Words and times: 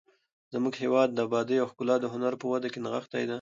زموږ 0.53 0.73
د 0.75 0.79
هېواد 0.83 1.09
ابادي 1.25 1.57
او 1.59 1.67
ښکلا 1.71 1.95
د 2.01 2.05
هنر 2.13 2.33
په 2.41 2.45
وده 2.51 2.67
کې 2.73 2.79
نغښتې 2.85 3.19
ده. 3.27 3.29